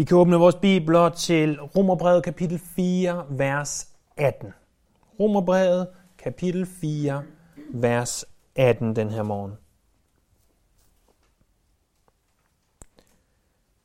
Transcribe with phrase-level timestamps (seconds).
[0.00, 4.52] Vi kan åbne vores bibler til Romerbrevet kapitel 4, vers 18.
[5.20, 5.88] Romerbrevet
[6.18, 7.22] kapitel 4,
[7.70, 8.24] vers
[8.56, 9.52] 18 den her morgen.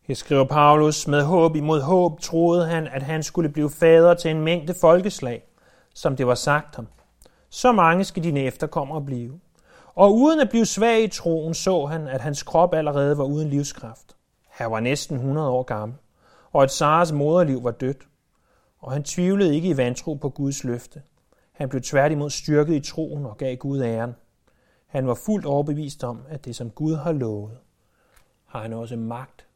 [0.02, 4.32] Her skriver Paulus, med håb imod håb troede han, at han skulle blive fader til
[4.32, 5.44] en mængde folkeslag,
[5.94, 6.88] som det var sagt ham.
[7.50, 9.40] Så mange skal dine efterkommere blive.
[9.96, 13.50] Og uden at blive svag i troen, så han, at hans krop allerede var uden
[13.50, 14.16] livskraft.
[14.50, 15.98] Han var næsten 100 år gammel,
[16.56, 18.08] og at Saras moderliv var dødt.
[18.78, 21.02] Og han tvivlede ikke i vantro på Guds løfte.
[21.52, 24.16] Han blev tværtimod styrket i troen og gav Gud æren.
[24.88, 27.58] Han var fuldt overbevist om, at det som Gud har lovet,
[28.46, 29.48] har han også magt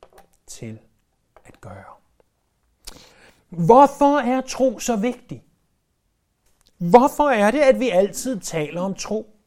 [0.47, 0.79] til
[1.45, 1.93] at gøre.
[3.49, 5.43] Hvorfor er tro så vigtig?
[6.77, 9.38] Hvorfor er det, at vi altid taler om tro?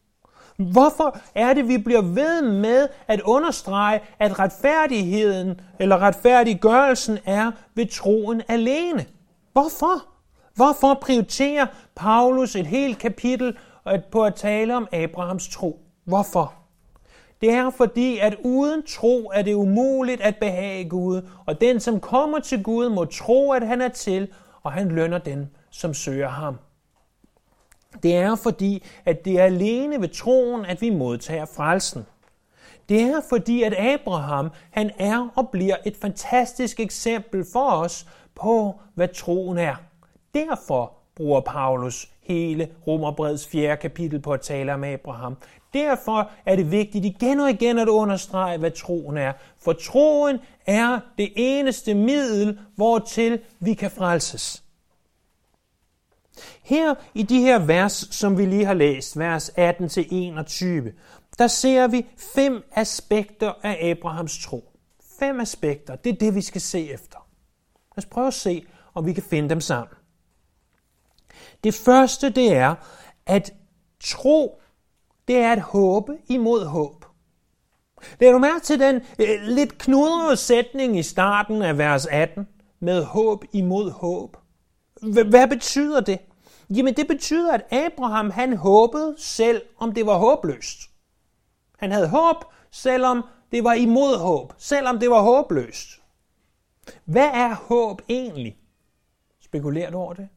[0.57, 7.87] Hvorfor er det, vi bliver ved med at understrege, at retfærdigheden eller retfærdiggørelsen er ved
[7.87, 9.07] troen alene?
[9.53, 10.05] Hvorfor?
[10.55, 13.57] Hvorfor prioriterer Paulus et helt kapitel
[14.13, 15.81] på at tale om Abrahams tro?
[16.05, 16.55] Hvorfor?
[17.41, 22.01] Det er fordi, at uden tro er det umuligt at behage Gud, og den, som
[22.01, 24.29] kommer til Gud, må tro, at han er til,
[24.63, 26.59] og han lønner den, som søger ham.
[28.03, 32.07] Det er fordi, at det er alene ved troen, at vi modtager frelsen.
[32.89, 38.81] Det er fordi, at Abraham han er og bliver et fantastisk eksempel for os på,
[38.95, 39.75] hvad troen er.
[40.35, 43.77] Derfor bruger Paulus hele Romerbreds 4.
[43.77, 45.37] kapitel på at tale om Abraham.
[45.73, 49.33] Derfor er det vigtigt igen og igen at understrege, hvad troen er.
[49.59, 54.62] For troen er det eneste middel, hvortil vi kan frelses.
[56.63, 59.55] Her i de her vers, som vi lige har læst, vers 18-21,
[61.39, 64.73] der ser vi fem aspekter af Abrahams tro.
[65.19, 67.19] Fem aspekter, det er det, vi skal se efter.
[67.97, 68.65] Lad os prøve at se,
[68.95, 69.95] om vi kan finde dem sammen.
[71.65, 72.75] Det første, det er,
[73.27, 73.55] at
[74.01, 74.61] tro,
[75.29, 77.05] det er at håbe imod håb.
[78.21, 82.49] Lad du mærke til den øh, lidt knudrede sætning i starten af vers 18,
[82.81, 84.37] med håb imod håb.
[85.03, 86.19] Hvad betyder det?
[86.71, 90.91] Jamen det betyder, at Abraham han håbede selv, om det var håbløst.
[91.79, 92.37] Han havde håb,
[92.71, 95.89] selvom det var imod håb, selvom det var håbløst.
[97.05, 98.57] Hvad er håb egentlig?
[99.41, 100.29] Spekulerer du over det?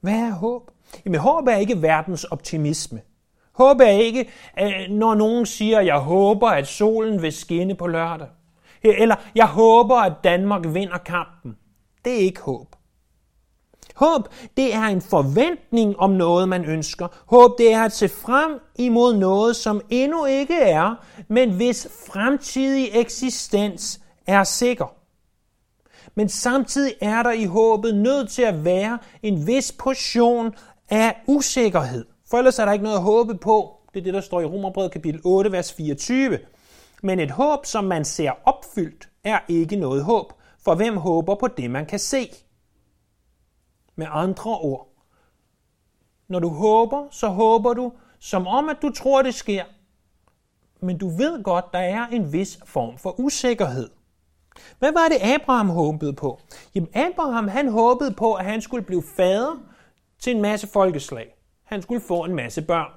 [0.00, 0.70] Hvad er håb?
[1.04, 3.00] Jamen håb er ikke verdens optimisme.
[3.52, 4.28] Håb er ikke,
[4.60, 8.28] øh, når nogen siger, jeg håber, at solen vil skinne på lørdag.
[8.82, 11.56] Eller jeg håber, at Danmark vinder kampen.
[12.04, 12.75] Det er ikke håb.
[13.96, 17.08] Håb, det er en forventning om noget, man ønsker.
[17.26, 20.94] Håb, det er at se frem imod noget, som endnu ikke er,
[21.28, 24.86] men hvis fremtidig eksistens er sikker.
[26.14, 30.54] Men samtidig er der i håbet nødt til at være en vis portion
[30.90, 32.04] af usikkerhed.
[32.30, 33.76] For ellers er der ikke noget at håbe på.
[33.94, 36.38] Det er det, der står i Romerbrevet kapitel 8, vers 24.
[37.02, 40.32] Men et håb, som man ser opfyldt, er ikke noget håb.
[40.64, 42.30] For hvem håber på det, man kan se?
[43.96, 44.88] Med andre ord,
[46.28, 49.64] når du håber, så håber du som om, at du tror, det sker.
[50.80, 53.90] Men du ved godt, der er en vis form for usikkerhed.
[54.78, 56.40] Hvad var det, Abraham håbede på?
[56.74, 59.56] Jamen, Abraham han håbede på, at han skulle blive fader
[60.18, 61.34] til en masse folkeslag.
[61.64, 62.92] Han skulle få en masse børn.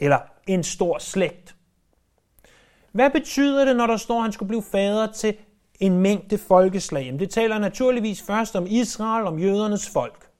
[0.00, 1.56] Eller en stor slægt.
[2.92, 5.36] Hvad betyder det, når der står, at han skulle blive fader til
[5.80, 7.16] en mængde folkeslag.
[7.18, 10.30] Det taler naturligvis først om Israel, om jødernes folk.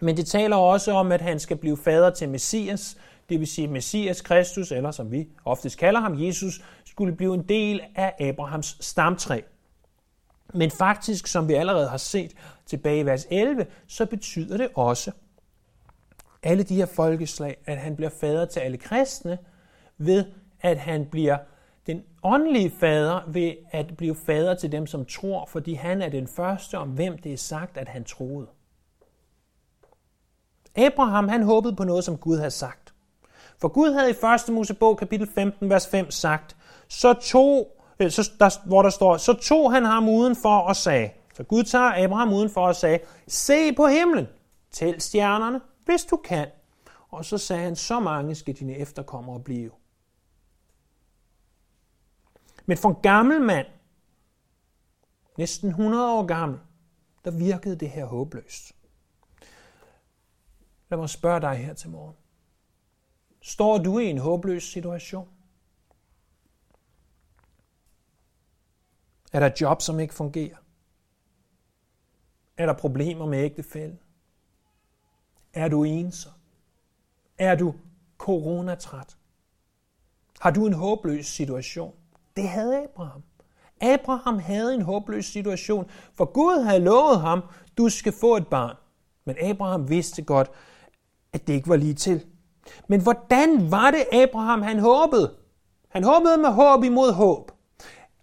[0.00, 2.96] Men det taler også om, at han skal blive fader til Messias,
[3.28, 7.42] det vil sige Messias Kristus, eller som vi oftest kalder ham, Jesus, skulle blive en
[7.42, 9.40] del af Abrahams stamtræ.
[10.54, 12.32] Men faktisk, som vi allerede har set
[12.66, 15.12] tilbage i vers 11, så betyder det også,
[16.42, 19.38] alle de her folkeslag, at han bliver fader til alle kristne,
[19.98, 20.24] ved
[20.60, 21.38] at han bliver
[21.86, 26.28] den åndelige fader ved at blive fader til dem, som tror, fordi han er den
[26.28, 28.46] første, om hvem det er sagt, at han troede.
[30.76, 32.94] Abraham han håbede på noget, som Gud havde sagt.
[33.60, 34.54] For Gud havde i 1.
[34.54, 36.56] Mosebog kapitel 15, vers 5 sagt,
[36.88, 41.10] så tog, øh, så, der, hvor der står, så tog han ham udenfor og sagde,
[41.34, 42.98] så Gud tager Abraham udenfor og sagde,
[43.28, 44.28] se på himlen,
[44.72, 46.46] tæl stjernerne, hvis du kan.
[47.10, 49.70] Og så sagde han, så mange skal dine efterkommere blive.
[52.66, 53.66] Men for en gammel mand,
[55.38, 56.60] næsten 100 år gammel,
[57.24, 58.72] der virkede det her håbløst.
[60.88, 62.16] Lad mig spørge dig her til morgen.
[63.40, 65.28] Står du i en håbløs situation?
[69.32, 70.56] Er der job, som ikke fungerer?
[72.56, 74.00] Er der problemer med ægtefælden?
[75.52, 76.32] Er du ensom?
[77.38, 77.74] Er du
[78.18, 79.16] coronatræt?
[80.40, 81.94] Har du en håbløs situation?
[82.36, 83.22] Det havde Abraham.
[83.80, 87.42] Abraham havde en håbløs situation, for Gud havde lovet ham,
[87.78, 88.76] du skal få et barn.
[89.24, 90.50] Men Abraham vidste godt,
[91.32, 92.24] at det ikke var lige til.
[92.88, 95.34] Men hvordan var det Abraham, han håbede?
[95.88, 97.50] Han håbede med håb imod håb.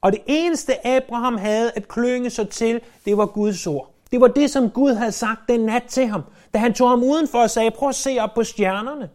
[0.01, 3.93] Og det eneste Abraham havde at klynge sig til, det var Guds ord.
[4.11, 6.21] Det var det, som Gud havde sagt den nat til ham,
[6.53, 9.09] da han tog ham udenfor og sagde, prøv at se op på stjernerne.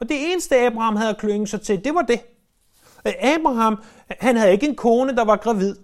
[0.00, 2.20] Og det eneste Abraham havde at klynge sig til, det var det.
[3.04, 5.76] Abraham, han havde ikke en kone, der var gravid.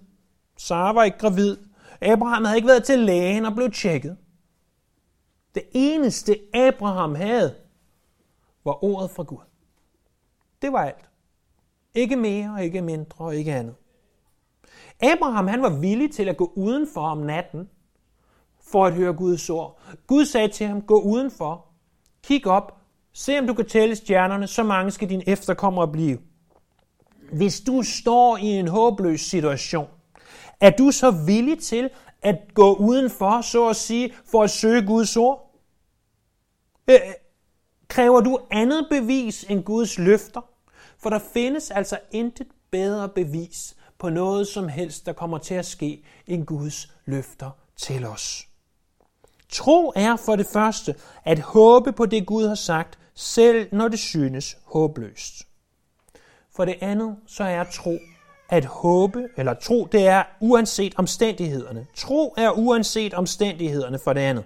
[0.57, 1.57] Sara var ikke gravid.
[2.01, 4.17] Abraham havde ikke været til lægen og blev tjekket.
[5.55, 7.55] Det eneste Abraham havde,
[8.65, 9.43] var ordet fra Gud.
[10.61, 11.09] Det var alt.
[11.95, 13.75] Ikke mere, ikke mindre og ikke andet.
[15.01, 17.69] Abraham han var villig til at gå udenfor om natten
[18.61, 19.79] for at høre Guds ord.
[20.07, 21.65] Gud sagde til ham, gå udenfor,
[22.23, 22.77] kig op,
[23.13, 26.19] se om du kan tælle stjernerne, så mange skal dine efterkommere blive.
[27.31, 29.87] Hvis du står i en håbløs situation,
[30.61, 31.89] er du så villig til
[32.21, 35.61] at gå udenfor, så at sige, for at søge Guds ord?
[36.89, 37.13] Øh, øh,
[37.87, 40.41] kræver du andet bevis end Guds løfter?
[40.97, 45.65] For der findes altså intet bedre bevis på noget som helst, der kommer til at
[45.65, 48.47] ske, end Guds løfter til os.
[49.49, 50.95] Tro er for det første
[51.25, 55.46] at håbe på det Gud har sagt, selv når det synes håbløst.
[56.57, 57.97] For det andet, så er tro
[58.49, 61.87] at håbe, eller tro, det er uanset omstændighederne.
[61.95, 64.43] Tro er uanset omstændighederne for det andet.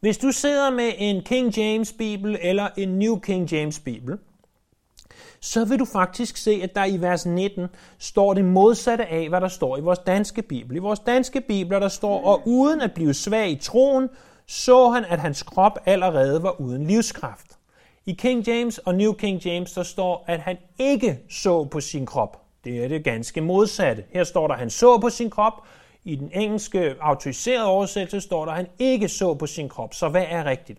[0.00, 4.18] Hvis du sidder med en King James Bibel eller en New King James Bibel,
[5.40, 7.66] så vil du faktisk se, at der i vers 19
[7.98, 10.76] står det modsatte af, hvad der står i vores danske bibel.
[10.76, 14.08] I vores danske bibler, der står, og uden at blive svag i troen,
[14.46, 17.57] så han, at hans krop allerede var uden livskraft.
[18.08, 22.06] I King James og New King James, der står, at han ikke så på sin
[22.06, 22.42] krop.
[22.64, 24.04] Det er det ganske modsatte.
[24.10, 25.52] Her står der, at han så på sin krop.
[26.04, 29.94] I den engelske autoriserede oversættelse står der, at han ikke så på sin krop.
[29.94, 30.78] Så hvad er rigtigt?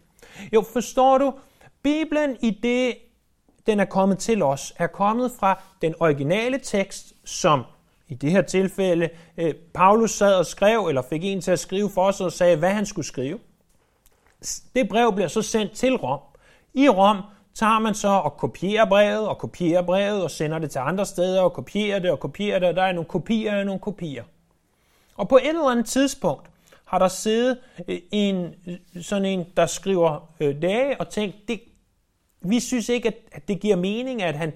[0.54, 1.34] Jo, forstår du?
[1.84, 2.96] Bibelen i det,
[3.68, 7.64] den er kommet til os, er kommet fra den originale tekst, som
[8.08, 11.90] i det her tilfælde øh, Paulus sad og skrev, eller fik en til at skrive
[11.90, 13.40] for sig og sagde, hvad han skulle skrive.
[14.76, 16.29] Det brev bliver så sendt til Rom.
[16.74, 17.22] I Rom
[17.54, 21.42] tager man så og kopierer brevet, og kopierer brevet, og sender det til andre steder,
[21.42, 24.24] og kopierer det, og kopierer det, og der er nogle kopier og nogle kopier.
[25.16, 26.50] Og på et eller andet tidspunkt
[26.86, 31.62] har der siddet øh, en, øh, sådan en, der skriver øh, dage, og tænkt, det,
[32.42, 34.54] vi synes ikke, at det giver mening, at han,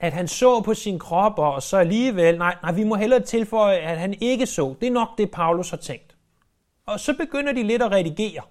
[0.00, 3.76] at han så på sin krop, og så alligevel, nej, nej, vi må hellere tilføje,
[3.76, 4.74] at han ikke så.
[4.80, 6.16] Det er nok det, Paulus har tænkt.
[6.86, 8.42] Og så begynder de lidt at redigere.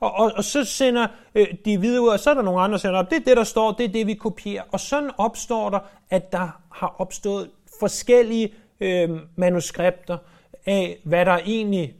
[0.00, 2.72] Og, og, og så sender øh, de videre ud, og så er der nogle andre,
[2.72, 4.62] der sender op, det er det, der står, det er det, vi kopierer.
[4.72, 5.78] Og sådan opstår der,
[6.10, 7.50] at der har opstået
[7.80, 10.18] forskellige øh, manuskripter
[10.66, 11.94] af, hvad der egentlig,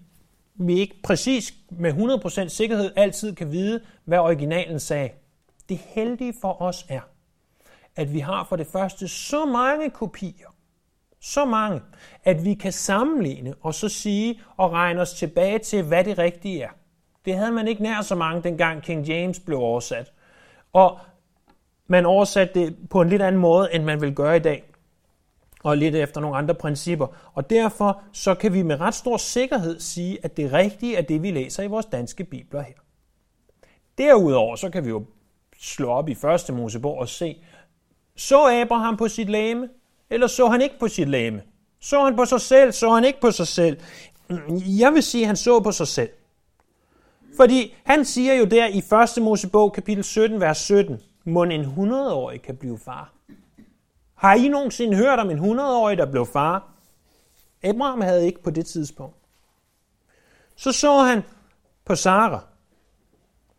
[0.54, 1.92] vi ikke præcis med
[2.44, 5.10] 100% sikkerhed altid kan vide, hvad originalen sagde.
[5.68, 7.00] Det heldige for os er,
[7.96, 10.54] at vi har for det første så mange kopier,
[11.20, 11.80] så mange,
[12.24, 16.62] at vi kan sammenligne og så sige og regne os tilbage til, hvad det rigtige
[16.62, 16.70] er.
[17.28, 20.12] Det havde man ikke nær så mange, dengang King James blev oversat.
[20.72, 20.98] Og
[21.86, 24.64] man oversatte det på en lidt anden måde, end man vil gøre i dag.
[25.62, 27.06] Og lidt efter nogle andre principper.
[27.34, 31.22] Og derfor så kan vi med ret stor sikkerhed sige, at det rigtige er det,
[31.22, 32.74] vi læser i vores danske bibler her.
[33.98, 35.04] Derudover så kan vi jo
[35.60, 37.44] slå op i første Mosebog og se,
[38.16, 39.68] så Abraham på sit læme,
[40.10, 41.42] eller så han ikke på sit læme?
[41.80, 43.80] Så han på sig selv, så han ikke på sig selv?
[44.80, 46.10] Jeg vil sige, at han så på sig selv.
[47.38, 48.78] Fordi han siger jo der i
[49.18, 49.22] 1.
[49.22, 53.12] Mosebog kapitel 17, vers 17, må en 100-årig kan blive far.
[54.14, 56.72] Har I nogensinde hørt om en 100-årig, der blev far?
[57.62, 59.16] Abraham havde ikke på det tidspunkt.
[60.56, 61.22] Så så han
[61.84, 62.44] på Sara.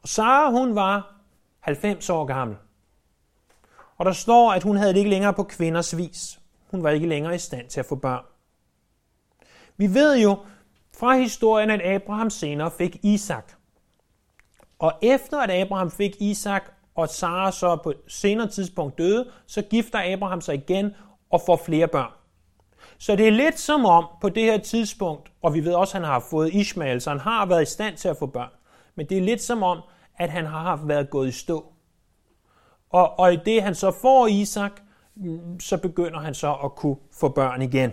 [0.01, 1.15] Og Sara, hun var
[1.59, 2.57] 90 år gammel.
[3.98, 6.39] Og der står, at hun havde det ikke længere på kvinders vis.
[6.71, 8.24] Hun var ikke længere i stand til at få børn.
[9.77, 10.38] Vi ved jo
[10.98, 13.58] fra historien, at Abraham senere fik Isak.
[14.79, 16.63] Og efter at Abraham fik Isak,
[16.95, 20.95] og Sara så på et senere tidspunkt døde, så gifter Abraham sig igen
[21.29, 22.12] og får flere børn.
[22.98, 26.03] Så det er lidt som om på det her tidspunkt, og vi ved også, at
[26.03, 28.50] han har fået Ishmael, så han har været i stand til at få børn.
[28.95, 29.81] Men det er lidt som om,
[30.17, 31.74] at han har været gået i stå.
[32.89, 34.71] Og, og i det han så får Isak,
[35.15, 37.91] mm, så begynder han så at kunne få børn igen.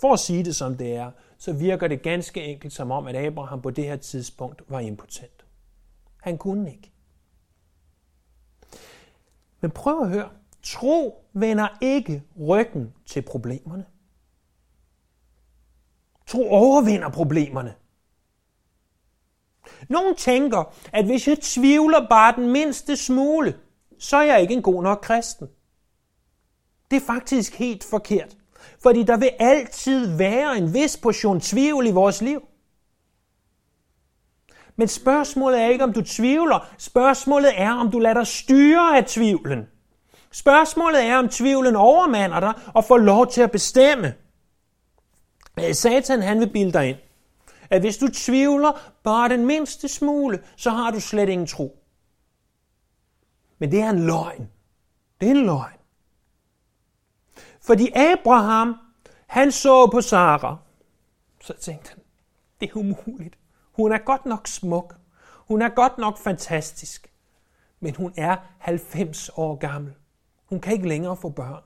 [0.00, 3.16] For at sige det som det er, så virker det ganske enkelt som om, at
[3.16, 5.44] Abraham på det her tidspunkt var impotent.
[6.22, 6.92] Han kunne ikke.
[9.60, 10.30] Men prøv at høre.
[10.62, 13.86] Tro vender ikke ryggen til problemerne.
[16.26, 17.74] Tro overvinder problemerne.
[19.88, 23.58] Nogle tænker, at hvis jeg tvivler bare den mindste smule,
[23.98, 25.48] så er jeg ikke en god nok kristen.
[26.90, 28.37] Det er faktisk helt forkert.
[28.82, 32.42] Fordi der vil altid være en vis portion tvivl i vores liv.
[34.76, 36.68] Men spørgsmålet er ikke, om du tvivler.
[36.78, 39.66] Spørgsmålet er, om du lader dig styre af tvivlen.
[40.32, 44.14] Spørgsmålet er, om tvivlen overmander dig og får lov til at bestemme.
[45.58, 46.96] Øh, Satan han vil bilde dig ind,
[47.70, 51.76] at hvis du tvivler bare den mindste smule, så har du slet ingen tro.
[53.58, 54.48] Men det er en løgn.
[55.20, 55.77] Det er en løgn.
[57.68, 58.76] Fordi Abraham,
[59.26, 60.56] han så på Sara.
[61.40, 61.98] Så tænkte han,
[62.60, 63.38] det er umuligt.
[63.72, 64.94] Hun er godt nok smuk.
[65.34, 67.10] Hun er godt nok fantastisk.
[67.80, 69.92] Men hun er 90 år gammel.
[70.46, 71.62] Hun kan ikke længere få børn.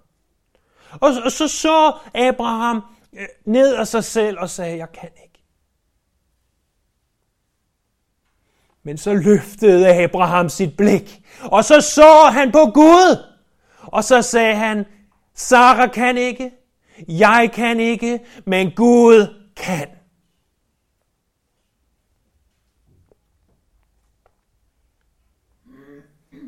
[1.00, 2.82] Og, og så så Abraham
[3.12, 5.44] øh, ned af sig selv og sagde, jeg kan ikke.
[8.82, 13.24] Men så løftede Abraham sit blik, og så så han på Gud.
[13.82, 14.86] Og så sagde han,
[15.34, 16.52] Sara kan ikke,
[17.08, 19.88] jeg kan ikke, men Gud kan.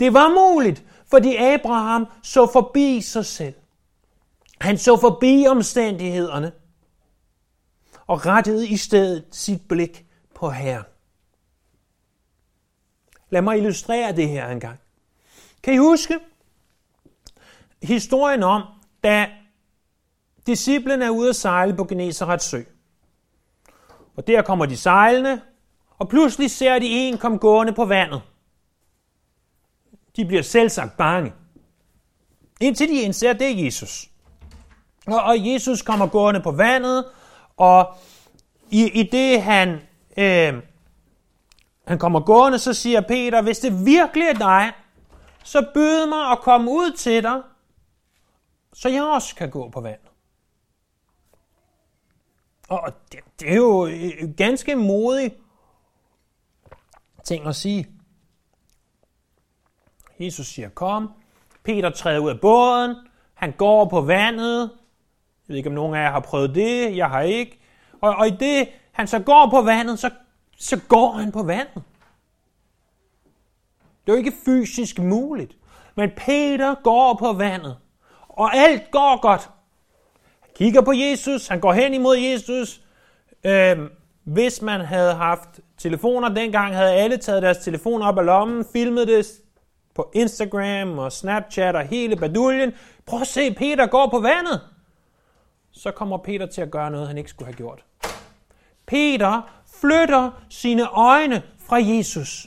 [0.01, 3.55] Det var muligt, fordi Abraham så forbi sig selv.
[4.61, 6.53] Han så forbi omstændighederne
[8.07, 10.85] og rettede i stedet sit blik på Herren.
[13.31, 14.79] Lad mig illustrere det her en gang.
[15.63, 16.19] Kan I huske
[17.83, 18.63] historien om,
[19.05, 19.27] da
[20.47, 22.63] disciplen er ude at sejle på Genesarets sø?
[24.17, 25.41] Og der kommer de sejlende,
[25.99, 28.23] og pludselig ser de en komme gående på vandet–
[30.17, 31.33] de bliver selvsagt bange.
[32.61, 34.09] Indtil de indser, at det er Jesus.
[35.07, 37.05] Og, og Jesus kommer gående på vandet,
[37.57, 37.97] og
[38.71, 39.81] i, i det han,
[40.17, 40.55] øh,
[41.87, 44.73] han kommer gående, så siger Peter, hvis det virkelig er dig,
[45.45, 47.43] så byd mig at komme ud til dig,
[48.75, 50.01] så jeg også kan gå på vand.
[52.69, 55.33] Og det, det er jo øh, ganske modig
[57.25, 57.87] ting at sige.
[60.21, 61.11] Jesus siger, kom.
[61.65, 62.97] Peter træder ud af båden.
[63.35, 64.61] Han går på vandet.
[64.61, 66.97] Jeg ved ikke, om nogen af jer har prøvet det.
[66.97, 67.61] Jeg har ikke.
[68.01, 70.11] Og, og i det, han så går på vandet, så,
[70.57, 71.83] så går han på vandet.
[74.07, 75.57] Det er jo ikke fysisk muligt.
[75.95, 77.77] Men Peter går på vandet.
[78.37, 79.51] Og alt går godt.
[80.41, 81.49] Han kigger på Jesus.
[81.49, 82.81] Han går hen imod Jesus.
[83.45, 83.89] Øhm,
[84.25, 89.09] hvis man havde haft telefoner dengang, havde alle taget deres telefon op af lommen, filmet
[89.09, 89.27] det,
[89.95, 92.73] på Instagram og Snapchat og hele baduljen.
[93.07, 94.61] Prøv at se, Peter går på vandet.
[95.73, 97.85] Så kommer Peter til at gøre noget, han ikke skulle have gjort.
[98.87, 99.43] Peter
[99.81, 102.47] flytter sine øjne fra Jesus.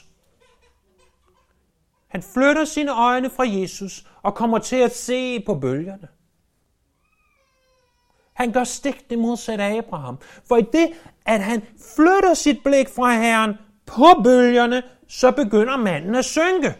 [2.08, 6.08] Han flytter sine øjne fra Jesus og kommer til at se på bølgerne.
[8.32, 10.18] Han gør stik det modsatte af Abraham.
[10.48, 10.88] For i det,
[11.26, 11.62] at han
[11.96, 13.54] flytter sit blik fra Herren
[13.86, 16.74] på bølgerne, så begynder manden at synke.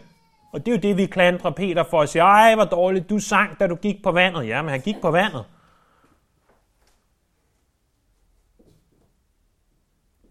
[0.53, 3.19] Og det er jo det, vi klandrer Peter for at sige, ej, hvor dårligt, du
[3.19, 4.47] sang, da du gik på vandet.
[4.47, 5.45] Ja, men han gik på vandet.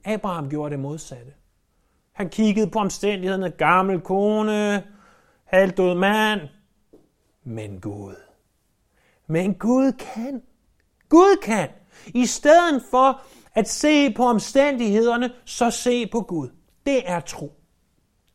[0.04, 1.32] Abraham gjorde det modsatte.
[2.12, 4.84] Han kiggede på omstændighederne, gammel kone,
[5.44, 6.40] halvdød mand.
[7.48, 8.14] Men Gud.
[9.26, 10.42] Men Gud kan.
[11.08, 11.68] Gud kan.
[12.06, 13.22] I stedet for
[13.54, 16.48] at se på omstændighederne, så se på Gud.
[16.86, 17.52] Det er tro.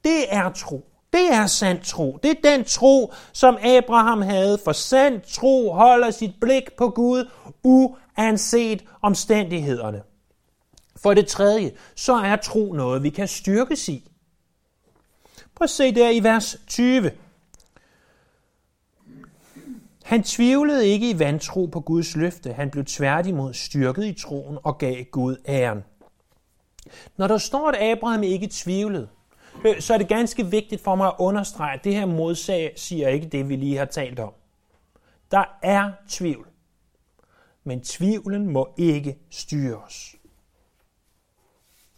[0.04, 0.90] Det er tro.
[1.14, 2.20] Det er sand tro.
[2.24, 4.58] Det er den tro, som Abraham havde.
[4.64, 7.30] For sand tro holder sit blik på Gud,
[7.64, 10.04] uanset omstændighederne.
[10.96, 14.10] For det tredje, så er tro noget, vi kan styrkes i.
[15.56, 17.12] Prøv at se der i vers 20.
[20.04, 22.54] Han tvivlede ikke i vantro på Guds løfte.
[22.54, 25.84] Han blev tværtimod styrket i troen og gav Gud æren.
[27.18, 29.10] Når der står, at Abraham ikke tvivlede,
[29.66, 33.08] øh, så er det ganske vigtigt for mig at understrege, at det her modsag siger
[33.08, 34.34] ikke det, vi lige har talt om.
[35.32, 36.48] Der er tvivl.
[37.64, 40.16] Men tvivlen må ikke styre os.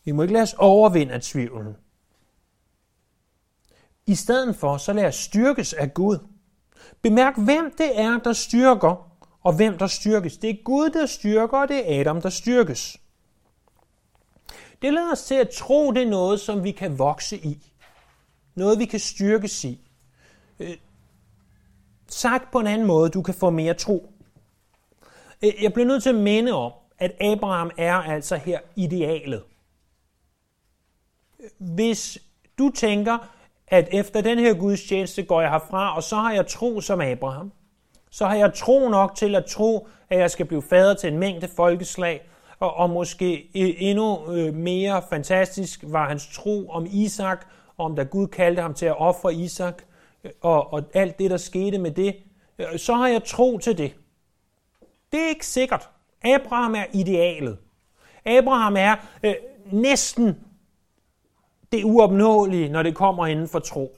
[0.03, 1.75] Vi må ikke lade os overvinde af tvivlen.
[4.05, 6.17] I stedet for, så lad os styrkes af Gud.
[7.01, 9.11] Bemærk, hvem det er, der styrker,
[9.43, 10.37] og hvem der styrkes.
[10.37, 12.97] Det er Gud, der styrker, og det er Adam, der styrkes.
[14.81, 17.71] Det lader os til at tro, det er noget, som vi kan vokse i.
[18.55, 19.81] Noget, vi kan styrkes i.
[20.59, 20.77] Øh,
[22.07, 24.13] sagt på en anden måde, du kan få mere tro.
[25.43, 29.43] Øh, jeg bliver nødt til at minde om, at Abraham er altså her idealet.
[31.57, 32.17] Hvis
[32.57, 33.34] du tænker,
[33.67, 37.51] at efter den her gudstjeneste går jeg herfra, og så har jeg tro som Abraham,
[38.11, 41.19] så har jeg tro nok til at tro, at jeg skal blive fader til en
[41.19, 42.21] mængde folkeslag,
[42.59, 44.19] og, og måske e, endnu
[44.53, 47.45] mere fantastisk var hans tro om Isak,
[47.77, 49.83] om da Gud kaldte ham til at ofre Isak,
[50.41, 52.15] og, og alt det, der skete med det,
[52.77, 53.95] så har jeg tro til det.
[55.11, 55.89] Det er ikke sikkert.
[56.23, 57.57] Abraham er idealet.
[58.25, 59.33] Abraham er øh,
[59.71, 60.44] næsten
[61.71, 63.95] det uopnåelige, når det kommer inden for tro.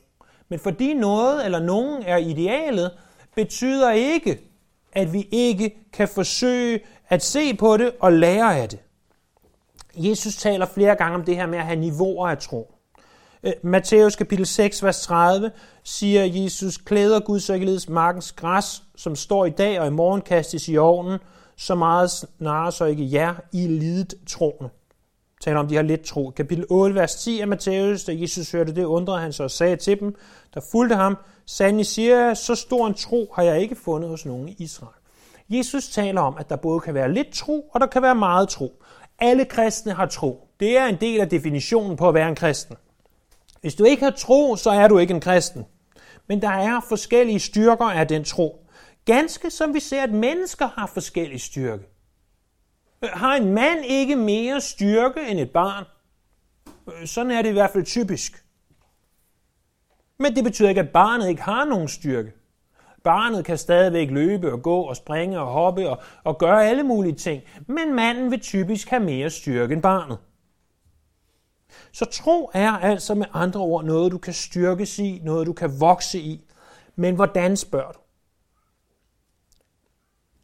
[0.50, 2.92] Men fordi noget eller nogen er idealet,
[3.36, 4.40] betyder ikke,
[4.94, 8.80] at vi ikke kan forsøge at se på det og lære af det.
[9.96, 12.74] Jesus taler flere gange om det her med at have niveauer af tro.
[13.44, 15.52] Øh, Matthæus kapitel 6, vers 30
[15.84, 20.70] siger Jesus, klæder Gud således markens græs, som står i dag og i morgen kastes
[20.70, 21.20] i ovnen,
[21.58, 24.70] så meget snarere så ikke jer i lidet troende.
[25.42, 26.30] Taler om, de har lidt tro.
[26.30, 29.76] Kapitel 8, vers 10 af Matthæus, da Jesus hørte det, undrede han sig og sagde
[29.76, 30.16] til dem,
[30.54, 31.18] der fulgte ham,
[31.50, 34.94] Sandelig siger jeg, så stor en tro har jeg ikke fundet hos nogen i Israel.
[35.50, 38.50] Jesus taler om, at der både kan være lidt tro, og der kan være meget
[38.50, 38.84] tro.
[39.20, 40.48] Alle kristne har tro.
[40.60, 42.76] Det er en del af definitionen på at være en kristen.
[43.62, 45.66] Hvis du ikke har tro, så er du ikke en kristen.
[46.28, 48.66] Men der er forskellige styrker af den tro.
[49.06, 51.84] Ganske som vi ser, at mennesker har forskellige styrke.
[53.04, 55.86] Har en mand ikke mere styrke end et barn?
[56.88, 58.46] Øh, sådan er det i hvert fald typisk.
[60.20, 62.34] Men det betyder ikke, at barnet ikke har nogen styrke.
[63.04, 67.16] Barnet kan stadigvæk løbe og gå og springe og hoppe og, og gøre alle mulige
[67.16, 70.18] ting, men manden vil typisk have mere styrke end barnet.
[71.92, 75.80] Så tro er altså med andre ord noget, du kan styrkes i, noget du kan
[75.80, 76.50] vokse i.
[76.96, 78.00] Men hvordan spørger du?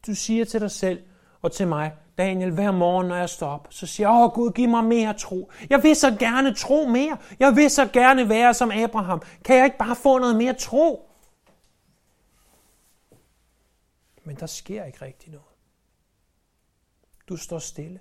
[0.08, 1.04] Du siger til dig selv
[1.42, 4.52] og til mig, Daniel, hver morgen, når jeg står op, så siger jeg, åh Gud,
[4.52, 5.52] giv mig mere tro.
[5.70, 7.18] Jeg vil så gerne tro mere.
[7.40, 9.22] Jeg vil så gerne være som Abraham.
[9.46, 11.10] Kan jeg ikke bare få noget mere tro?
[14.24, 15.48] Men der sker ikke rigtig noget.
[17.30, 18.00] Du står stille.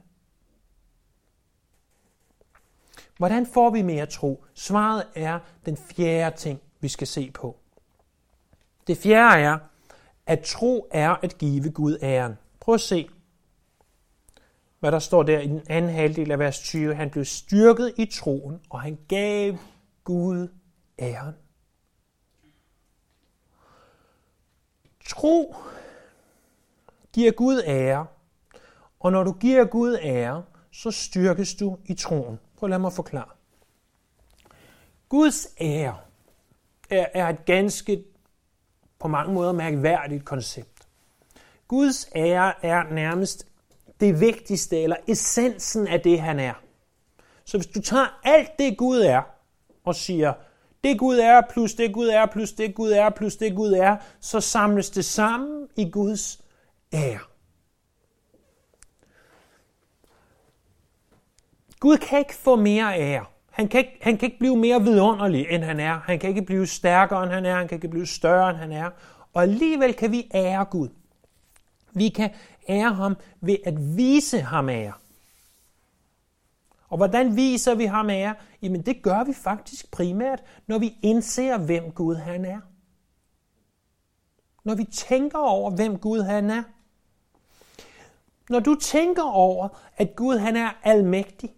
[3.18, 4.44] Hvordan får vi mere tro?
[4.54, 7.56] Svaret er den fjerde ting, vi skal se på.
[8.86, 9.58] Det fjerde er,
[10.26, 12.38] at tro er at give Gud æren.
[12.60, 13.08] Prøv at se,
[14.82, 16.94] hvad der står der i den anden halvdel af vers 20.
[16.94, 19.56] Han blev styrket i troen, og han gav
[20.04, 20.48] Gud
[20.98, 21.34] æren.
[25.08, 25.56] Tro
[27.12, 28.06] giver Gud ære,
[29.00, 32.38] og når du giver Gud ære, så styrkes du i troen.
[32.56, 33.30] Prøv at lade mig forklare.
[35.08, 35.98] Guds ære
[36.90, 38.04] er, er et ganske
[38.98, 40.88] på mange måder mærkværdigt koncept.
[41.68, 43.51] Guds ære er nærmest
[44.02, 46.54] det vigtigste, eller essensen af det, han er.
[47.44, 49.22] Så hvis du tager alt det Gud er,
[49.84, 50.32] og siger,
[50.84, 53.96] det Gud er, plus det Gud er, plus det Gud er, plus det Gud er,
[54.20, 56.42] så samles det sammen i Guds
[56.92, 57.18] ære.
[61.80, 63.24] Gud kan ikke få mere ære.
[63.50, 65.98] Han kan, ikke, han kan ikke blive mere vidunderlig, end han er.
[65.98, 67.56] Han kan ikke blive stærkere, end han er.
[67.56, 68.90] Han kan ikke blive større, end han er.
[69.32, 70.88] Og alligevel kan vi ære Gud.
[71.94, 72.30] Vi kan
[72.68, 74.92] ære ham ved at vise ham ære.
[76.88, 78.34] Og hvordan viser vi ham ære?
[78.62, 82.60] Jamen det gør vi faktisk primært, når vi indser, hvem Gud han er.
[84.64, 86.62] Når vi tænker over, hvem Gud han er.
[88.50, 91.54] Når du tænker over, at Gud han er almægtig,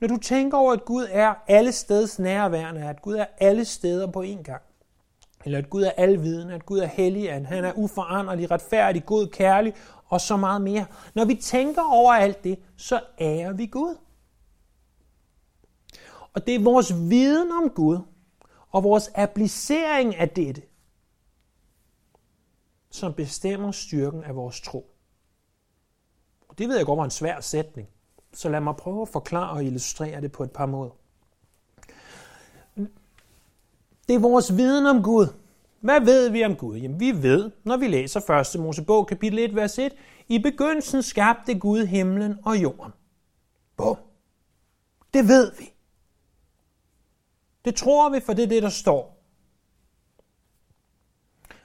[0.00, 4.06] når du tænker over, at Gud er alle steds nærværende, at Gud er alle steder
[4.06, 4.62] på én gang,
[5.48, 9.26] eller at Gud er alvidende, at Gud er hellig, at han er uforanderlig, retfærdig, god,
[9.26, 9.74] kærlig
[10.06, 10.86] og så meget mere.
[11.14, 13.96] Når vi tænker over alt det, så ærer vi Gud.
[16.32, 17.98] Og det er vores viden om Gud
[18.70, 20.62] og vores applicering af dette,
[22.90, 24.94] som bestemmer styrken af vores tro.
[26.48, 27.88] Og det ved jeg godt var en svær sætning.
[28.32, 30.97] Så lad mig prøve at forklare og illustrere det på et par måder.
[34.08, 35.26] Det er vores viden om Gud.
[35.80, 36.76] Hvad ved vi om Gud?
[36.76, 38.60] Jamen, vi ved, når vi læser 1.
[38.60, 39.92] Mosebog, kapitel 1, vers 1,
[40.28, 42.92] i begyndelsen skabte Gud himlen og jorden.
[43.76, 43.96] Bum.
[45.14, 45.64] Det ved vi.
[47.64, 49.24] Det tror vi, for det er det, der står.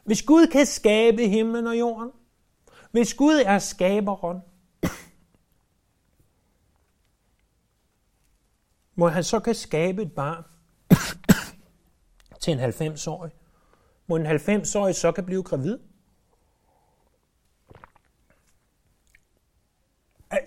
[0.05, 2.11] Hvis Gud kan skabe himlen og jorden,
[2.91, 4.37] hvis Gud er skaberen,
[8.95, 10.43] må han så kan skabe et barn
[12.43, 13.31] til en 90-årig?
[14.07, 15.79] Må en 90-årig så kan blive gravid?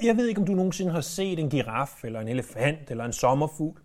[0.03, 3.13] Jeg ved ikke, om du nogensinde har set en giraf, eller en elefant, eller en
[3.13, 3.81] sommerfugl,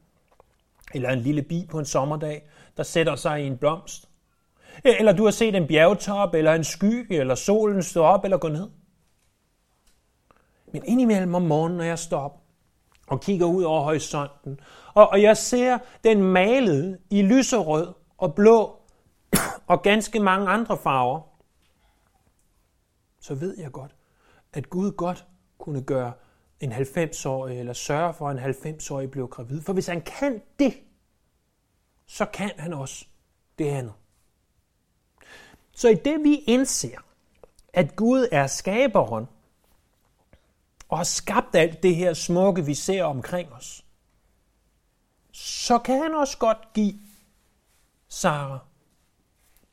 [0.93, 4.09] eller en lille bi på en sommerdag, der sætter sig i en blomst.
[4.83, 8.47] Eller du har set en bjergtop, eller en sky, eller solen stå op eller gå
[8.47, 8.69] ned.
[10.73, 12.41] Men indimellem om morgenen, når jeg står op
[13.07, 14.59] og kigger ud over horisonten,
[14.93, 18.79] og, og jeg ser den malet i lyserød og blå
[19.67, 21.21] og ganske mange andre farver,
[23.19, 23.95] så ved jeg godt,
[24.53, 25.25] at Gud godt
[25.57, 26.13] kunne gøre
[26.59, 29.61] en 90-årig, eller sørge for, at en 90-årig blev gravid.
[29.61, 30.73] For hvis han kan det,
[32.05, 33.05] så kan han også
[33.59, 33.93] det andet.
[35.71, 36.97] Så i det vi indser,
[37.73, 39.25] at Gud er skaberen,
[40.89, 43.85] og har skabt alt det her smukke, vi ser omkring os,
[45.31, 46.99] så kan han også godt give
[48.13, 48.59] Sara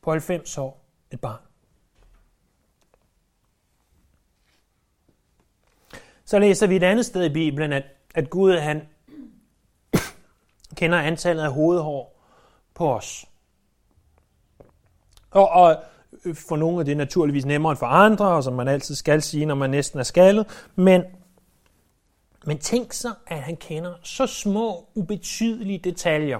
[0.01, 1.39] på 90 år et barn.
[6.25, 7.83] Så læser vi et andet sted i Bibelen, at,
[8.15, 8.87] at Gud han
[10.75, 12.21] kender antallet af hovedhår
[12.73, 13.25] på os.
[15.31, 15.83] Og, og
[16.33, 19.45] for nogle er det naturligvis nemmere end for andre, og som man altid skal sige,
[19.45, 20.69] når man næsten er skaldet.
[20.75, 21.03] Men,
[22.45, 26.39] men tænk så, at han kender så små, ubetydelige detaljer.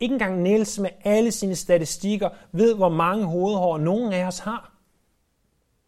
[0.00, 4.72] Ikke engang Niels med alle sine statistikker ved, hvor mange hovedhår nogen af os har.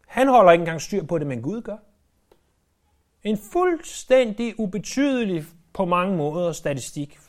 [0.07, 1.77] Han holder ikke engang styr på det, men Gud gør.
[3.23, 7.19] En fuldstændig ubetydelig på mange måder statistik.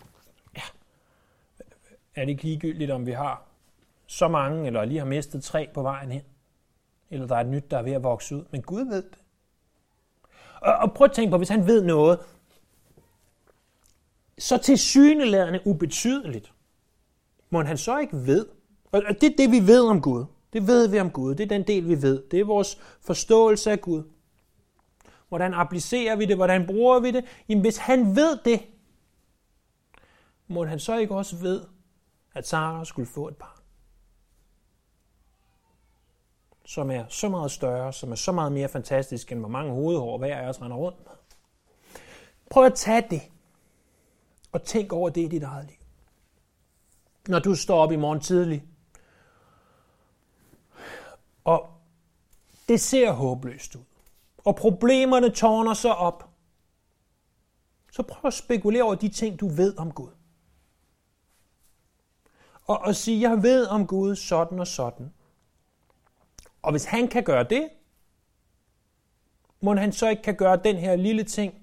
[0.57, 0.63] Ja.
[2.15, 3.43] Er det ikke ligegyldigt, om vi har
[4.07, 6.23] så mange, eller lige har mistet tre på vejen hen?
[7.11, 8.45] Eller der er et nyt, der er ved at vokse ud.
[8.51, 9.19] Men Gud ved det.
[10.61, 12.19] Og, og prøv at tænke på, hvis han ved noget,
[14.39, 16.53] så til syneladende ubetydeligt,
[17.51, 18.47] må han så ikke ved.
[18.93, 20.25] Og det er det, vi ved om Gud.
[20.53, 21.35] Det ved vi om Gud.
[21.35, 22.23] Det er den del, vi ved.
[22.31, 24.03] Det er vores forståelse af Gud.
[25.29, 26.37] Hvordan applicerer vi det?
[26.37, 27.25] Hvordan bruger vi det?
[27.49, 28.61] Jamen, hvis han ved det,
[30.49, 31.65] må han så ikke også ved,
[32.35, 33.63] at Sara skulle få et barn?
[36.65, 40.19] Som er så meget større, som er så meget mere fantastisk, end hvor mange hovedhår
[40.19, 41.13] hver af os render rundt med.
[42.51, 43.23] Prøv at tage det,
[44.53, 45.80] og tænk over det i dit eget liv.
[47.31, 48.65] Når du står op i morgen tidlig,
[51.45, 51.71] og
[52.69, 53.85] det ser håbløst ud
[54.45, 56.29] og problemerne tårner sig op,
[57.93, 60.11] så prøv at spekulere over de ting, du ved om Gud.
[62.67, 65.13] Og, og sige, jeg ved om Gud sådan og sådan.
[66.63, 67.69] Og hvis han kan gøre det,
[69.61, 71.55] må han så ikke kan gøre den her lille ting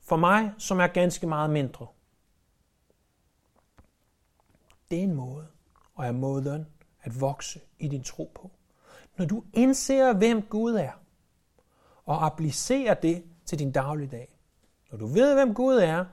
[0.00, 1.86] for mig, som er ganske meget mindre.
[4.94, 5.46] Det er en måde,
[5.94, 6.66] og er måden
[7.02, 8.50] at vokse i din tro på.
[9.16, 10.92] Når du indser, hvem Gud er,
[12.04, 14.38] og applicerer det til din dagligdag.
[14.90, 16.04] Når du ved, hvem Gud er,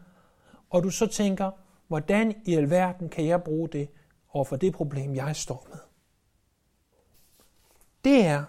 [0.69, 1.51] og du så tænker,
[1.87, 3.89] hvordan i alverden kan jeg bruge det
[4.33, 5.79] over for det problem, jeg står med.
[8.03, 8.43] Det er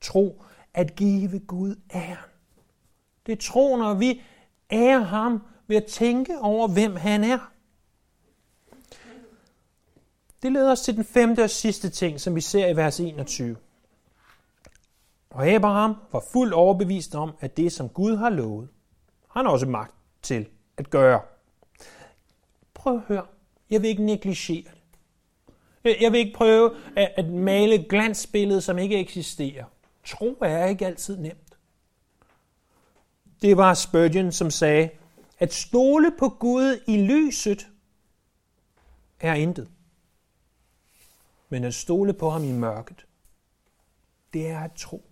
[0.00, 0.42] tro
[0.74, 2.30] at give Gud æren.
[3.26, 4.22] Det er tro, når vi
[4.70, 7.52] ærer ham ved at tænke over, hvem han er.
[10.42, 13.56] Det leder os til den femte og sidste ting, som vi ser i vers 21.
[15.30, 18.68] Og Abraham var fuldt overbevist om, at det, som Gud har lovet,
[19.30, 21.20] han har også magt til at gøre.
[22.74, 23.26] Prøv at høre.
[23.70, 24.64] Jeg vil ikke negligere
[25.84, 25.96] det.
[26.00, 29.64] Jeg vil ikke prøve at male et glansbillede, som ikke eksisterer.
[30.06, 31.58] Tro er ikke altid nemt.
[33.42, 34.90] Det var Spurgeon, som sagde,
[35.38, 37.68] at stole på Gud i lyset
[39.20, 39.68] er intet.
[41.50, 43.06] Men at stole på ham i mørket,
[44.32, 45.02] det er at tro.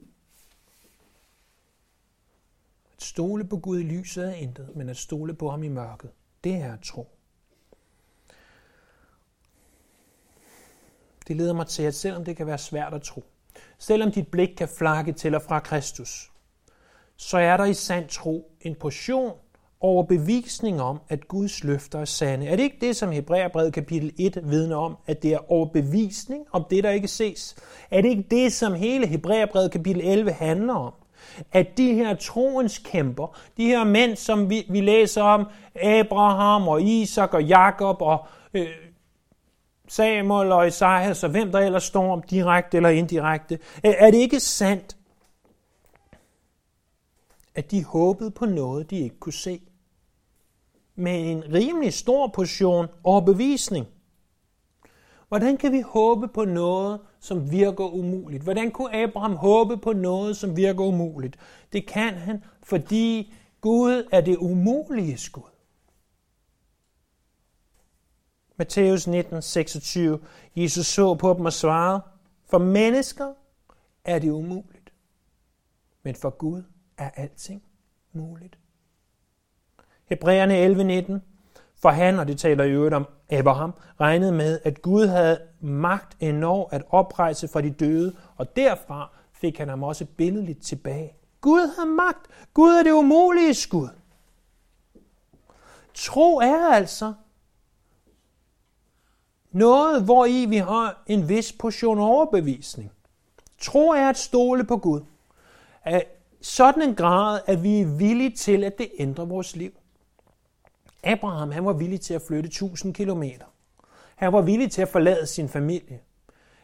[2.96, 6.10] At stole på Gud i lyset er intet, men at stole på ham i mørket,
[6.44, 7.08] det er at tro.
[11.28, 13.24] Det leder mig til, at selvom det kan være svært at tro,
[13.78, 16.32] selvom dit blik kan flakke til og fra Kristus,
[17.16, 19.38] så er der i sand tro en portion
[19.80, 22.46] overbevisning om, at Guds løfter er sande.
[22.46, 26.64] Er det ikke det, som Hebræerbrevet kapitel 1 vidner om, at det er overbevisning om
[26.70, 27.56] det, der ikke ses?
[27.90, 30.92] Er det ikke det, som hele Hebræerbrevet kapitel 11 handler om?
[31.52, 35.46] at de her troens kæmper, de her mænd, som vi, vi læser om,
[35.82, 38.66] Abraham og Isak og Jakob og øh,
[39.88, 44.40] Samuel og Isaias og hvem der ellers står om direkte eller indirekte, er det ikke
[44.40, 44.96] sandt,
[47.58, 49.62] at de håbede på noget, de ikke kunne se?
[50.94, 53.86] Med en rimelig stor portion overbevisning.
[55.28, 58.42] Hvordan kan vi håbe på noget, som virker umuligt?
[58.42, 61.36] Hvordan kunne Abraham håbe på noget, som virker umuligt?
[61.72, 65.50] Det kan han, fordi Gud er det umulige Gud.
[68.56, 70.20] Matthæus 19, 26.
[70.56, 72.02] Jesus så på dem og svarede,
[72.46, 73.32] for mennesker
[74.04, 74.92] er det umuligt,
[76.02, 76.62] men for Gud
[76.98, 77.62] er alting
[78.12, 78.58] muligt.
[80.06, 81.20] Hebræerne 11:19
[81.76, 86.16] For han, og det taler i øvrigt om Abraham, regnede med, at Gud havde magt
[86.20, 91.12] endnu at oprejse fra de døde, og derfra fik han ham også billedligt tilbage.
[91.40, 92.26] Gud har magt.
[92.54, 93.88] Gud er det umulige skud.
[95.94, 97.14] Tro er altså
[99.50, 102.92] noget, hvor i vi har en vis portion overbevisning.
[103.60, 105.00] Tro er at stole på Gud.
[105.82, 109.72] At sådan en grad, at vi er villige til, at det ændrer vores liv.
[111.04, 113.46] Abraham han var villig til at flytte 1000 kilometer.
[114.16, 116.00] Han var villig til at forlade sin familie.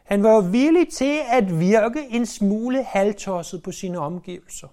[0.05, 4.69] Han var villig til at virke en smule halvtosset på sine omgivelser.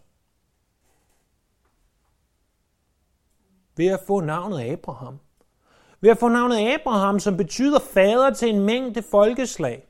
[3.75, 5.19] Ved at få navnet Abraham.
[6.01, 9.87] Ved at få navnet Abraham, som betyder fader til en mængde folkeslag.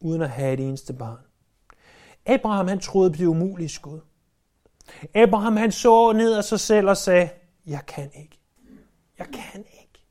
[0.00, 1.29] Uden at have et eneste barn.
[2.30, 4.00] Abraham han troede på det umulige skud.
[5.14, 7.28] Abraham han så ned af sig selv og sagde,
[7.66, 8.38] jeg kan ikke.
[9.18, 10.06] Jeg kan ikke.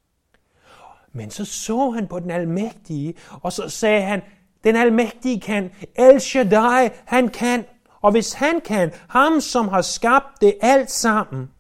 [1.12, 4.22] Men så så han på den almægtige, og så sagde han,
[4.64, 7.66] den almægtige kan, El Shaddai, han kan.
[8.02, 11.52] Og hvis han kan, ham som har skabt det alt sammen,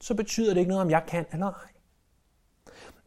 [0.00, 1.75] så betyder det ikke noget, om jeg kan eller ej.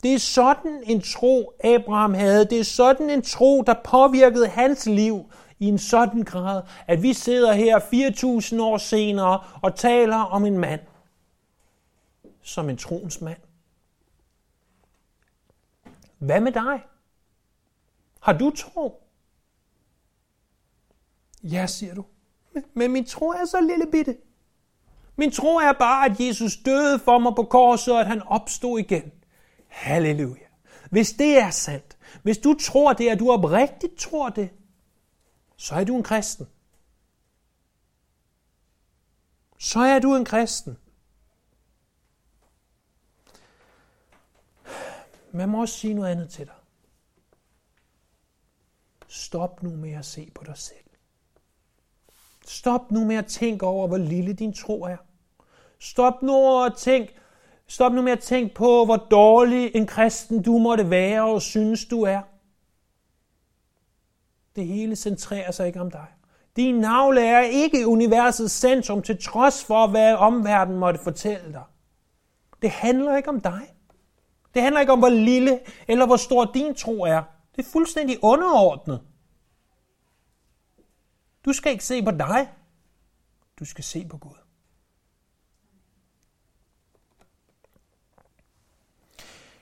[0.03, 2.45] Det er sådan en tro, Abraham havde.
[2.45, 7.13] Det er sådan en tro, der påvirkede hans liv i en sådan grad, at vi
[7.13, 7.79] sidder her
[8.55, 10.81] 4.000 år senere og taler om en mand
[12.41, 13.39] som en troens mand.
[16.17, 16.83] Hvad med dig?
[18.19, 19.03] Har du tro?
[21.43, 22.05] Ja, siger du.
[22.73, 24.17] Men min tro er så lille bitte.
[25.15, 28.79] Min tro er bare, at Jesus døde for mig på korset, og at han opstod
[28.79, 29.11] igen.
[29.69, 30.47] Halleluja.
[30.89, 34.49] Hvis det er sandt, hvis du tror det, at du oprigtigt tror det,
[35.57, 36.47] så er du en kristen.
[39.57, 40.77] Så er du en kristen.
[45.31, 46.55] Man må også sige noget andet til dig.
[49.07, 50.85] Stop nu med at se på dig selv.
[52.47, 54.97] Stop nu med at tænke over, hvor lille din tro er.
[55.79, 57.15] Stop nu at tænke,
[57.69, 61.85] stop nu med at tænke på, hvor dårlig en kristen du måtte være og synes
[61.85, 62.21] du er.
[64.55, 66.07] Det hele centrerer sig ikke om dig.
[66.55, 71.63] Din navle er ikke universets centrum, til trods for, hvad omverdenen måtte fortælle dig.
[72.61, 73.75] Det handler ikke om dig.
[74.53, 77.23] Det handler ikke om, hvor lille eller hvor stor din tro er.
[77.55, 79.01] Det er fuldstændig underordnet.
[81.45, 82.49] Du skal ikke se på dig.
[83.59, 84.48] Du skal se på Gud.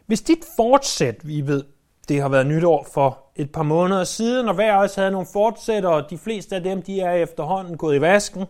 [0.07, 1.63] Hvis dit fortsæt, vi ved,
[2.07, 5.27] det har været nytår for et par måneder siden, og hver af os havde nogle
[5.33, 8.45] fortsætter, og de fleste af dem, de er efterhånden gået i vasken.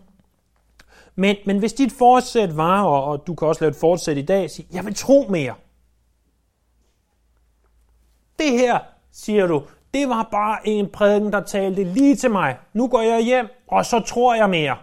[1.14, 4.22] Men, men hvis dit fortsæt var, og, og du kan også lave et fortsæt i
[4.22, 5.54] dag, sige, jeg vil tro mere.
[8.38, 8.78] Det her,
[9.12, 9.62] siger du,
[9.94, 12.56] det var bare en prædiken, der talte lige til mig.
[12.72, 14.76] Nu går jeg hjem, og så tror jeg mere.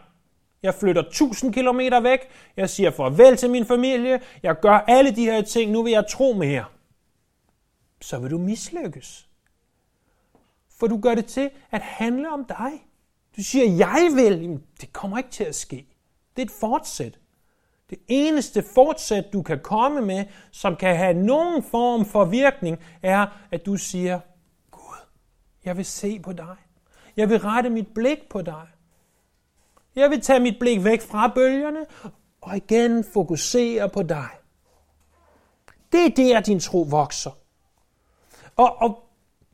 [0.66, 2.20] Jeg flytter 1000 km væk.
[2.58, 4.22] Jeg siger farvel til min familie.
[4.44, 5.72] Jeg gør alle de her ting.
[5.72, 6.66] Nu vil jeg tro mere.
[8.02, 9.30] Så vil du mislykkes.
[10.80, 12.72] For du gør det til at handle om dig.
[13.38, 14.62] Du siger, jeg vil.
[14.82, 15.88] Det kommer ikke til at ske.
[16.36, 17.20] Det er et fortsæt.
[17.90, 23.28] Det eneste fortsæt, du kan komme med, som kan have nogen form for virkning, er,
[23.52, 24.20] at du siger,
[24.72, 24.98] Gud,
[25.66, 26.56] jeg vil se på dig.
[27.18, 28.68] Jeg vil rette mit blik på dig.
[29.96, 31.86] Jeg vil tage mit blik væk fra bølgerne
[32.42, 34.28] og igen fokusere på dig.
[35.92, 37.32] Det er der, din tro vokser.
[38.56, 39.04] Og, og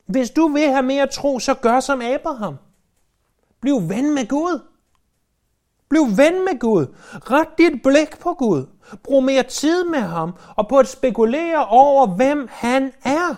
[0.06, 2.58] hvis du vil have mere tro, så gør som Abraham.
[3.62, 4.60] Bliv ven med Gud.
[5.89, 6.86] Bliv ven med Gud.
[7.13, 8.65] Ret dit blik på Gud.
[9.04, 13.36] Brug mere tid med ham og på at spekulere over, hvem han er.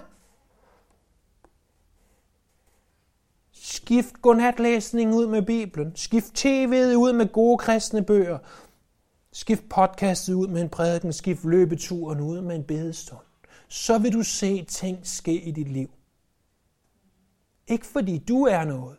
[3.74, 5.96] Skift godnatlæsning ud med Bibelen.
[5.96, 8.38] Skift tv'et ud med gode kristne bøger.
[9.32, 13.26] Skift podcastet ud med en prædiken, skift løbeturen ud med en bedestund.
[13.68, 15.90] Så vil du se ting ske i dit liv.
[17.68, 18.98] Ikke fordi du er noget,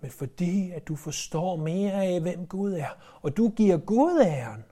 [0.00, 4.64] men fordi at du forstår mere af, hvem Gud er, og du giver Gud æren.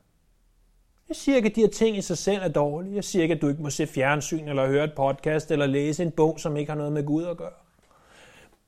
[1.09, 2.94] Jeg siger ikke, at de her ting i sig selv er dårlige.
[2.94, 6.02] Jeg siger ikke, at du ikke må se fjernsyn, eller høre et podcast, eller læse
[6.02, 7.52] en bog, som ikke har noget med Gud at gøre.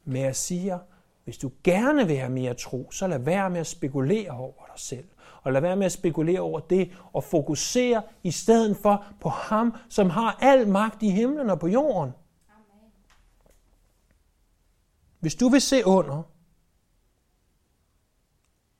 [0.04, 0.78] Men jeg siger,
[1.24, 4.80] hvis du gerne vil have mere tro, så lad være med at spekulere over dig
[4.80, 5.04] selv.
[5.42, 9.74] Og lad være med at spekulere over det, og fokusere i stedet for på ham,
[9.88, 12.12] som har al magt i himlen og på jorden.
[15.20, 16.22] Hvis du vil se under,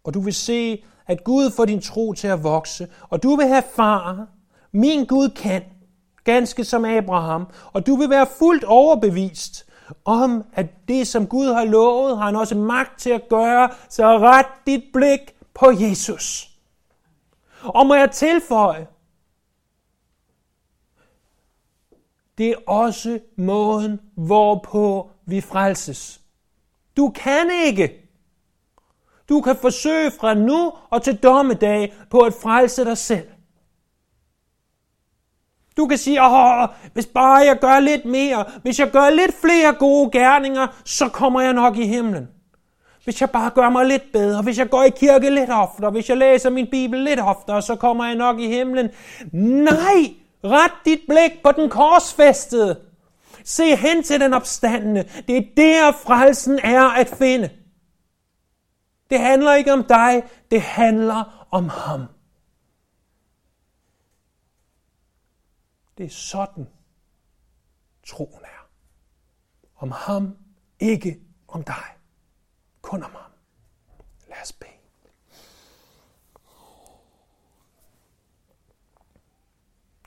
[0.05, 3.47] og du vil se, at Gud får din tro til at vokse, og du vil
[3.47, 4.29] have far,
[4.73, 5.63] min Gud kan,
[6.25, 9.67] ganske som Abraham, og du vil være fuldt overbevist
[10.05, 14.19] om, at det, som Gud har lovet, har han også magt til at gøre, så
[14.19, 15.21] ret dit blik
[15.55, 16.51] på Jesus.
[17.63, 18.87] Og må jeg tilføje,
[22.39, 26.21] det er også måden, hvorpå vi frelses.
[26.97, 28.01] Du kan ikke.
[29.29, 33.29] Du kan forsøge fra nu og til dommedag på at frelse dig selv.
[35.77, 39.73] Du kan sige, åh, hvis bare jeg gør lidt mere, hvis jeg gør lidt flere
[39.73, 42.29] gode gerninger, så kommer jeg nok i himlen.
[43.05, 46.09] Hvis jeg bare gør mig lidt bedre, hvis jeg går i kirke lidt oftere, hvis
[46.09, 48.89] jeg læser min bibel lidt oftere, så kommer jeg nok i himlen.
[49.33, 52.81] Nej, ret dit blik på den korsfæstede.
[53.45, 55.05] Se hen til den opstandende.
[55.29, 57.51] Det er der frelsen er at finde.
[59.11, 62.01] Det handler ikke om dig, det handler om ham.
[65.99, 66.69] Det er sådan,
[68.07, 68.69] troen er.
[69.77, 70.37] Om ham,
[70.81, 71.85] ikke om dig.
[72.83, 73.31] Kun om ham.
[74.29, 74.71] Lad os bede.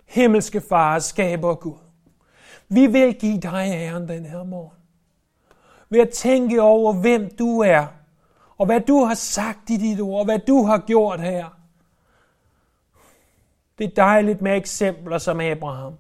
[0.05, 1.77] Himmelske Far, skaber Gud.
[2.69, 4.77] Vi vil give dig æren den her morgen.
[5.89, 7.87] Ved at tænke over, hvem du er,
[8.57, 11.56] og hvad du har sagt i dit ord, og hvad du har gjort her.
[13.77, 15.97] Det er dejligt med eksempler som Abraham.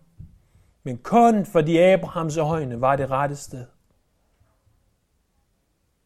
[0.83, 3.65] Men kun fordi Abrahams øjne var det rette sted.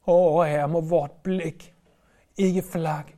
[0.08, 1.76] Åh her må vort blik
[2.38, 3.18] ikke flakke.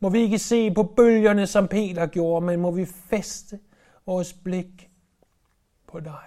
[0.00, 3.60] Må vi ikke se på bølgerne, som Peter gjorde, men må vi feste
[4.06, 4.90] vores blik
[5.86, 6.26] på dig.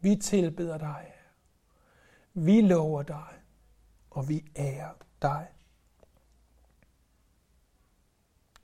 [0.00, 1.12] Vi tilbeder dig.
[2.34, 3.34] Vi lover dig,
[4.10, 5.48] og vi ærer dig.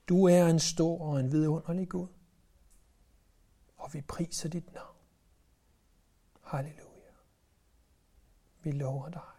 [0.09, 2.07] Du er en stor og en vidunderlig Gud,
[3.77, 4.97] og vi priser dit navn.
[6.41, 7.11] Halleluja.
[8.63, 9.36] Vi lover dig.